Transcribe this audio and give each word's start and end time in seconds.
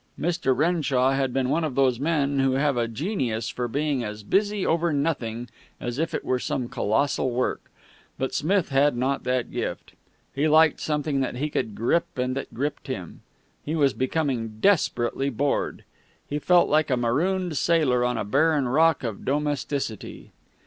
Mr. 0.19 0.57
Renshaw 0.57 1.11
had 1.11 1.31
been 1.31 1.49
one 1.49 1.63
of 1.63 1.75
those 1.75 1.99
men 1.99 2.39
who 2.39 2.53
have 2.53 2.75
a 2.75 2.87
genius 2.87 3.49
for 3.49 3.67
being 3.67 4.03
as 4.03 4.23
busy 4.23 4.65
over 4.65 4.91
nothing 4.91 5.47
as 5.79 5.99
if 5.99 6.15
it 6.15 6.25
were 6.25 6.39
some 6.39 6.67
colossal 6.67 7.29
work, 7.29 7.69
but 8.17 8.33
Smith 8.33 8.69
had 8.69 8.97
not 8.97 9.25
that 9.25 9.51
gift. 9.51 9.93
He 10.33 10.47
liked 10.47 10.79
something 10.79 11.19
that 11.19 11.35
he 11.35 11.51
could 11.51 11.75
grip 11.75 12.17
and 12.17 12.35
that 12.35 12.51
gripped 12.51 12.87
him. 12.87 13.21
He 13.63 13.75
was 13.75 13.93
becoming 13.93 14.57
desperately 14.59 15.29
bored. 15.29 15.83
He 16.27 16.39
felt 16.39 16.67
like 16.67 16.89
a 16.89 16.97
marooned 16.97 17.55
sailor 17.55 18.03
on 18.03 18.17
a 18.17 18.25
barren 18.25 18.67
rock 18.67 19.03
of 19.03 19.23
domesticity. 19.23 20.31